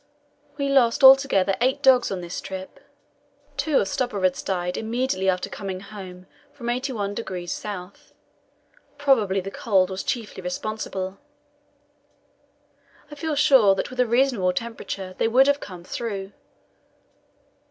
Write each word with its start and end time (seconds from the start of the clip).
We 0.57 0.67
lost 0.67 1.03
altogether 1.03 1.55
eight 1.61 1.83
dogs 1.83 2.09
on 2.09 2.21
this 2.21 2.41
trip; 2.41 2.79
two 3.55 3.77
of 3.77 3.87
Stubberud's 3.87 4.41
died 4.41 4.75
immediately 4.75 5.29
after 5.29 5.47
coming 5.47 5.79
home 5.81 6.25
from 6.53 6.65
81° 6.69 7.83
S. 7.93 8.13
Probably 8.97 9.41
the 9.41 9.51
cold 9.51 9.91
was 9.91 10.01
chiefly 10.01 10.41
responsible; 10.41 11.19
I 13.11 13.13
feel 13.13 13.35
sure 13.35 13.75
that 13.75 13.91
with 13.91 13.99
a 13.99 14.07
reasonable 14.07 14.53
temperature 14.53 15.13
they 15.19 15.27
would 15.27 15.45
have 15.45 15.59
come 15.59 15.83
through. 15.83 16.31